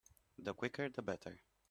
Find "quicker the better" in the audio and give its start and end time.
0.55-1.39